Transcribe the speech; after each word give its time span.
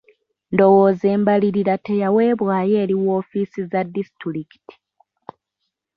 Ndowooza 0.53 1.05
embalirira 1.15 1.73
teyaweebwayo 1.85 2.75
eri 2.83 2.95
woofiisi 3.03 3.59
za 3.71 3.81
disitulikiti. 3.93 4.75